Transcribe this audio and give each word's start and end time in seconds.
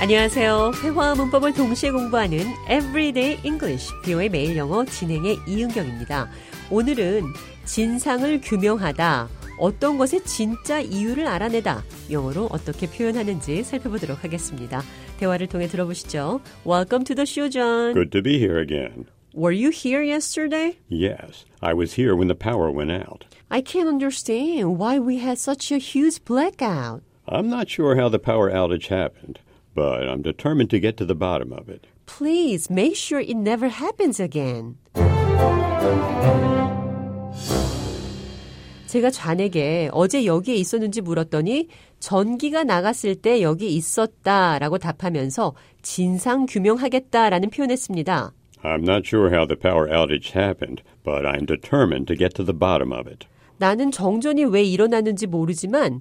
안녕하세요. 0.00 0.72
회화와 0.82 1.14
문법을 1.14 1.52
동시에 1.52 1.90
공부하는 1.90 2.38
Everyday 2.70 3.38
English, 3.44 3.92
비오의 4.02 4.30
매일 4.30 4.56
영어 4.56 4.82
진행의 4.82 5.40
이은경입니다. 5.46 6.26
오늘은 6.70 7.24
진상을 7.66 8.40
규명하다, 8.40 9.28
어떤 9.58 9.98
것의 9.98 10.24
진짜 10.24 10.80
이유를 10.80 11.26
알아내다, 11.26 11.84
영어로 12.10 12.48
어떻게 12.50 12.86
표현하는지 12.86 13.62
살펴보도록 13.62 14.24
하겠습니다. 14.24 14.82
대화를 15.18 15.48
통해 15.48 15.66
들어보시죠. 15.66 16.40
Welcome 16.66 17.04
to 17.04 17.14
the 17.14 17.26
show, 17.26 17.50
John. 17.50 17.92
Good 17.92 18.10
to 18.12 18.22
be 18.22 18.38
here 18.38 18.58
again. 18.58 19.04
Were 19.34 19.54
you 19.54 19.68
here 19.70 20.02
yesterday? 20.02 20.78
Yes, 20.88 21.44
I 21.60 21.74
was 21.74 22.00
here 22.00 22.16
when 22.16 22.28
the 22.28 22.34
power 22.34 22.72
went 22.72 22.90
out. 22.90 23.26
I 23.50 23.60
can't 23.60 23.86
understand 23.86 24.78
why 24.78 24.98
we 24.98 25.18
had 25.18 25.36
such 25.36 25.70
a 25.70 25.76
huge 25.76 26.24
blackout. 26.24 27.02
I'm 27.28 27.50
not 27.50 27.68
sure 27.68 27.96
how 27.96 28.08
the 28.08 28.18
power 28.18 28.50
outage 28.50 28.88
happened, 28.88 29.40
but 29.74 30.08
I'm 30.08 30.22
determined 30.22 30.70
to 30.70 30.80
get 30.80 30.96
to 30.98 31.06
the 31.06 31.14
bottom 31.14 31.52
of 31.52 31.68
it. 31.68 31.86
Please 32.06 32.70
make 32.70 32.96
sure 32.96 33.20
it 33.20 33.36
never 33.36 33.68
happens 33.68 34.20
again. 34.20 34.76
제가 38.86 39.10
좌에게 39.10 39.88
어제 39.92 40.24
여기에 40.24 40.56
있었는지 40.56 41.00
물었더니 41.00 41.68
전기가 42.00 42.64
나갔을 42.64 43.14
때 43.14 43.40
여기 43.40 43.72
있었다라고 43.76 44.78
답하면서 44.78 45.54
진상 45.82 46.46
규명하겠다라는 46.46 47.50
표현했습니다. 47.50 48.32
I'm 48.64 48.82
not 48.82 49.06
sure 49.06 49.32
how 49.32 49.46
the 49.46 49.56
power 49.56 49.88
outage 49.88 50.32
happened, 50.34 50.82
but 51.04 51.24
I'm 51.24 51.46
determined 51.46 52.08
to 52.08 52.16
get 52.16 52.34
to 52.34 52.44
the 52.44 52.56
bottom 52.56 52.92
of 52.92 53.08
it. 53.08 53.26
나는 53.58 53.92
정전이 53.92 54.44
왜 54.46 54.64
일어났는지 54.64 55.28
모르지만 55.28 56.00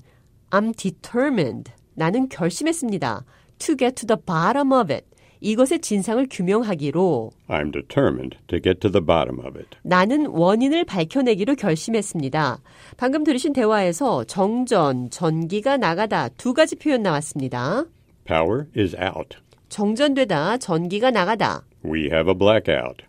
I'm 0.50 0.76
determined. 0.76 1.72
나는 1.94 2.28
결심했습니다. 2.28 3.24
To 3.60 3.76
get 3.76 3.96
to 3.96 4.08
the 4.08 4.18
bottom 4.26 4.72
of 4.72 4.92
it. 4.94 5.06
이것의 5.42 5.80
진상을 5.80 6.28
규명하기로 6.30 7.32
I'm 7.48 7.72
determined 7.72 8.38
to 8.48 8.60
get 8.62 8.80
to 8.82 8.92
the 8.92 9.06
bottom 9.06 9.40
of 9.40 9.58
it. 9.58 9.70
나는 9.84 10.28
원인을 10.28 10.84
밝혀내기로 10.86 11.56
결심했습니다. 11.56 12.60
방금 12.98 13.24
들으신 13.24 13.54
대화에서 13.54 14.26
정전, 14.26 15.10
전기가 15.10 15.78
나가다 15.78 16.30
두 16.30 16.54
가지 16.54 16.76
표현 16.76 17.04
나왔습니다. 17.04 17.86
Power 18.26 18.66
is 18.78 18.96
out. 18.96 19.38
정전되다, 19.70 20.58
전기가 20.58 21.12
나가다. 21.12 21.64
We 21.86 22.10
have 22.12 22.28
a 22.28 22.38
blackout. 22.38 23.06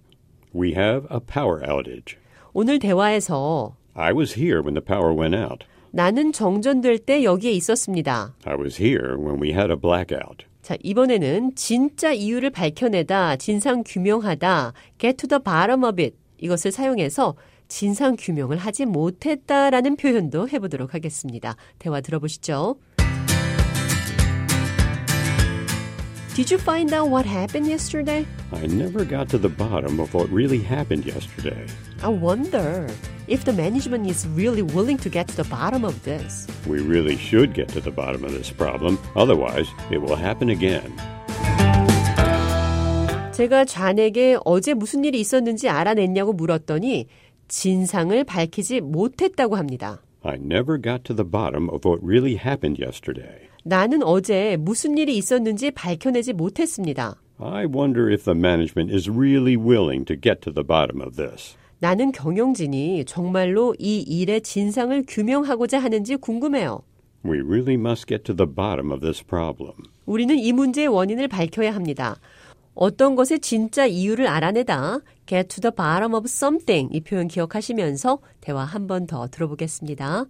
We 0.55 0.71
have 0.71 1.09
a 1.13 1.19
power 1.21 1.61
outage. 1.69 2.17
오늘 2.53 2.79
대화에서 2.79 3.75
I 4.01 4.13
was 4.13 4.33
here 4.39 4.63
when 4.63 4.75
the 4.75 4.85
power 4.85 5.13
went 5.15 5.37
out. 5.37 5.67
나는 5.91 6.33
정전될 6.33 7.01
때 7.01 7.23
여기에 7.23 7.53
있었습니다. 7.53 8.35
I 8.45 8.57
was 8.57 8.81
here 8.81 9.17
when 9.19 9.43
we 9.43 9.51
had 9.51 9.71
a 9.71 9.77
blackout. 9.77 10.47
자, 10.63 10.77
이번에는 10.83 11.55
진짜 11.55 12.13
이유를 12.13 12.51
밝혀내다, 12.51 13.37
진상 13.37 13.83
규명하다, 13.85 14.73
get 14.99 15.17
to 15.17 15.29
the 15.29 15.43
bottom 15.43 15.85
of 15.85 16.01
it 16.01 16.17
이것을 16.39 16.73
사용해서 16.73 17.35
진상 17.69 18.17
규명을 18.19 18.57
하지 18.57 18.85
못했다라는 18.85 19.97
표현도 19.97 20.49
해보도록 20.49 20.95
하겠습니다. 20.95 21.57
대화 21.79 22.01
들어보시죠. 22.01 22.77
Did 26.40 26.52
you 26.52 26.58
find 26.58 26.92
out 26.94 27.10
what 27.10 27.26
happened 27.26 27.68
yesterday? 27.68 28.26
I 28.52 28.68
never 28.68 29.06
got 29.06 29.30
to 29.30 29.38
the 29.38 29.50
bottom 29.50 30.00
of 30.00 30.14
what 30.14 30.30
really 30.30 30.60
happened 30.60 31.06
yesterday. 31.06 31.66
I 32.04 32.10
wonder 32.10 32.88
if 33.28 33.46
the 33.46 33.54
management 33.54 34.08
is 34.08 34.28
really 34.28 34.62
willing 34.62 34.98
to 35.00 35.10
get 35.10 35.28
to 35.30 35.36
the 35.36 35.48
bottom 35.50 35.86
of 35.86 36.04
this. 36.04 36.46
We 36.68 36.82
really 36.82 37.16
should 37.18 37.54
get 37.54 37.70
to 37.70 37.80
the 37.80 37.92
bottom 37.92 38.24
of 38.24 38.34
this 38.34 38.52
problem, 38.52 39.00
otherwise, 39.16 39.68
it 39.90 40.02
will 40.02 40.18
happen 40.18 40.50
again. 40.50 40.92
제가 43.32 43.66
좌에게 43.66 44.38
어제 44.46 44.74
무슨 44.74 45.04
일이 45.04 45.20
있었는지 45.20 45.68
알아냈냐고 45.68 46.32
물었더니 46.34 47.08
진상을 47.48 48.24
밝히지 48.24 48.82
못했다고 48.82 49.56
합니다. 49.58 50.02
I 50.24 50.36
never 50.36 50.82
got 50.82 51.04
to 51.06 51.16
the 51.16 51.30
bottom 51.30 51.70
of 51.70 51.86
what 51.86 52.02
really 52.02 52.36
happened 52.36 52.80
yesterday. 52.82 53.49
나는 53.65 54.03
어제 54.03 54.57
무슨 54.59 54.97
일이 54.99 55.17
있었는지 55.17 55.71
밝혀내지 55.71 56.33
못했습니다. 56.33 57.17
I 57.39 57.65
wonder 57.67 58.13
if 58.13 58.25
the 58.25 58.37
management 58.39 58.95
is 58.95 59.11
really 59.11 59.57
willing 59.57 60.05
to 60.07 60.17
get 60.21 60.41
to 60.43 60.53
the 60.53 60.67
bottom 60.67 61.01
of 61.01 61.17
this. 61.17 61.57
나는 61.79 62.13
경영진이 62.13 63.05
정말로 63.07 63.75
이 63.79 64.01
일의 64.01 64.43
진상을 64.43 65.05
규명하고자 65.09 65.79
하는지 65.79 66.17
궁금해요. 66.17 66.83
We 67.25 67.41
really 67.41 67.75
must 67.75 68.07
get 68.07 68.25
to 68.25 68.37
the 68.37 68.47
bottom 68.47 68.91
of 68.91 69.01
this 69.01 69.25
problem. 69.25 69.75
우리는 70.07 70.39
이 70.39 70.53
문제의 70.53 70.89
원인을 70.89 71.29
밝혀야 71.29 71.75
합니다. 71.75 72.17
어떤 72.75 73.15
것의 73.17 73.41
진짜 73.41 73.87
이유를 73.87 74.27
알아내다 74.27 75.01
get 75.27 75.49
to 75.49 75.61
the 75.61 75.75
bottom 75.75 76.15
of 76.15 76.25
something 76.27 76.95
이 76.95 77.01
표현 77.01 77.29
기억하시면서 77.29 78.19
대화 78.41 78.65
한 78.65 78.87
번 78.87 79.07
더 79.07 79.27
들어보겠습니다. 79.29 80.27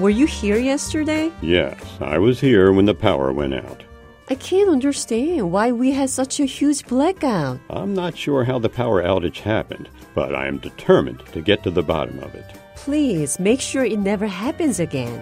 Were 0.00 0.08
you 0.08 0.24
here 0.24 0.56
yesterday? 0.56 1.30
Yes, 1.42 1.78
I 2.00 2.16
was 2.16 2.40
here 2.40 2.72
when 2.72 2.86
the 2.86 2.94
power 2.94 3.34
went 3.34 3.52
out. 3.52 3.82
I 4.30 4.34
can't 4.34 4.70
understand 4.70 5.52
why 5.52 5.72
we 5.72 5.92
had 5.92 6.08
such 6.08 6.40
a 6.40 6.46
huge 6.46 6.86
blackout. 6.86 7.60
I'm 7.68 7.92
not 7.92 8.16
sure 8.16 8.42
how 8.44 8.58
the 8.58 8.70
power 8.70 9.02
outage 9.02 9.40
happened, 9.40 9.90
but 10.14 10.34
I 10.34 10.46
am 10.46 10.56
determined 10.56 11.22
to 11.34 11.42
get 11.42 11.62
to 11.64 11.70
the 11.70 11.82
bottom 11.82 12.18
of 12.20 12.34
it. 12.34 12.46
Please 12.76 13.38
make 13.38 13.60
sure 13.60 13.84
it 13.84 13.98
never 13.98 14.26
happens 14.26 14.80
again. 14.80 15.18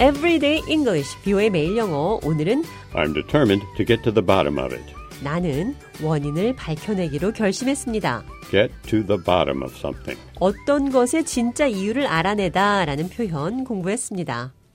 Everyday 0.00 0.62
English, 0.68 1.20
비오의 1.24 1.50
매일 1.50 1.76
영어. 1.76 2.20
오늘은 2.22 2.62
I'm 2.94 3.12
determined 3.14 3.66
to 3.76 3.84
get 3.84 4.04
to 4.04 4.14
the 4.14 4.24
bottom 4.24 4.56
of 4.56 4.72
it. 4.72 4.84
나는 5.24 5.74
원인을 6.00 6.54
밝혀내기로 6.54 7.32
결심했습니다. 7.32 8.22
Get 8.48 8.72
to 8.86 9.04
the 9.04 9.20
bottom 9.20 9.64
of 9.64 9.74
something. 9.76 10.16
어떤 10.38 10.90
것의 10.92 11.24
진짜 11.24 11.66
이유를 11.66 12.06
알아내다 12.06 12.84
라는 12.84 13.08
표현 13.08 13.64
공부했습니다. 13.64 14.52